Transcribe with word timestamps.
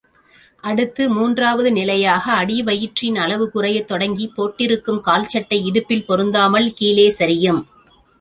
அடுத்து 0.63 1.03
மூன்றாவது 1.09 1.69
நிலையாக 1.71 2.23
அடிவயிற்றின் 2.31 3.17
அளவு 3.17 3.45
குறையத் 3.49 3.87
தொடங்கி 3.87 4.25
போட்டிருக்கும் 4.27 5.01
கால் 5.01 5.27
சட்டை 5.27 5.59
இடுப்பில் 5.65 6.05
பொருந்தாமல் 6.05 6.69
கீழே 6.73 7.07
சரியும். 7.19 7.61